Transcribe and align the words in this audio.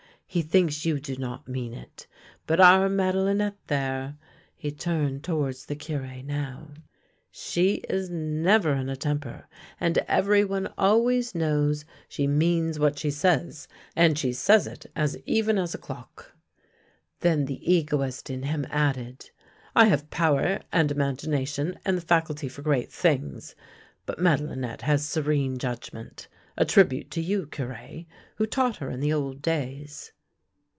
He 0.33 0.41
thinks 0.41 0.85
you 0.85 0.97
do 0.97 1.17
not 1.17 1.49
mean 1.49 1.73
it. 1.73 2.07
But 2.57 2.61
our 2.61 2.87
Madelinette 2.87 3.57
there 3.67 4.15
"—he 4.55 4.71
turned 4.71 5.25
towards 5.25 5.65
the 5.65 5.75
Cure 5.75 6.23
now 6.23 6.69
—"she 7.31 7.73
is 7.89 8.07
44 8.07 8.07
THE 8.07 8.13
LANE 8.13 8.13
THAT 8.13 8.13
HAD 8.13 8.13
NO 8.13 8.23
TURNING 8.23 8.43
never 8.73 8.81
in 8.81 8.89
a 8.89 8.95
temper, 8.95 9.47
and 9.81 9.97
every 10.07 10.45
one 10.45 10.69
always 10.77 11.35
knows 11.35 11.83
she 12.07 12.27
means 12.27 12.79
what 12.79 12.97
she 12.97 13.11
says, 13.11 13.67
and 13.93 14.17
she 14.17 14.31
says 14.31 14.67
it 14.67 14.85
as 14.95 15.17
even 15.25 15.57
as 15.57 15.75
a 15.75 15.77
clock." 15.77 16.33
Then 17.19 17.43
the 17.43 17.59
egoist 17.69 18.29
in 18.29 18.43
him 18.43 18.65
added:" 18.69 19.31
I 19.75 19.87
have 19.87 20.09
power 20.11 20.61
and 20.71 20.89
imagination 20.93 21.77
and 21.83 21.97
the 21.97 22.01
faculty 22.01 22.47
for 22.47 22.61
great 22.61 22.89
things; 22.93 23.53
but 24.05 24.17
Madelinette 24.17 24.83
has 24.83 25.05
serene 25.05 25.57
judgment— 25.57 26.29
a 26.57 26.63
tribute 26.63 27.11
to 27.11 27.21
you. 27.21 27.47
Cure, 27.47 28.05
who 28.37 28.45
taught 28.45 28.77
her 28.77 28.89
in 28.89 29.01
the 29.01 29.11
old 29.11 29.41
days." 29.41 30.13